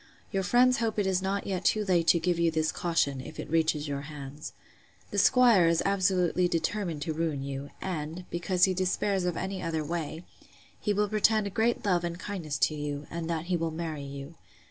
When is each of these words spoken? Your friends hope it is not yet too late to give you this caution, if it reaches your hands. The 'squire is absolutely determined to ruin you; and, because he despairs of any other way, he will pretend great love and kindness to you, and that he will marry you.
Your 0.31 0.41
friends 0.41 0.77
hope 0.79 0.97
it 0.97 1.05
is 1.05 1.21
not 1.21 1.45
yet 1.45 1.63
too 1.63 1.85
late 1.85 2.07
to 2.07 2.19
give 2.19 2.39
you 2.39 2.49
this 2.49 2.71
caution, 2.71 3.21
if 3.21 3.39
it 3.39 3.47
reaches 3.51 3.87
your 3.87 4.01
hands. 4.09 4.51
The 5.11 5.19
'squire 5.19 5.67
is 5.67 5.83
absolutely 5.85 6.47
determined 6.47 7.03
to 7.03 7.13
ruin 7.13 7.43
you; 7.43 7.69
and, 7.83 8.25
because 8.31 8.63
he 8.63 8.73
despairs 8.73 9.25
of 9.25 9.37
any 9.37 9.61
other 9.61 9.85
way, 9.85 10.23
he 10.79 10.91
will 10.91 11.07
pretend 11.07 11.53
great 11.53 11.85
love 11.85 12.03
and 12.03 12.17
kindness 12.17 12.57
to 12.57 12.73
you, 12.73 13.05
and 13.11 13.29
that 13.29 13.45
he 13.45 13.55
will 13.55 13.69
marry 13.69 14.01
you. 14.01 14.33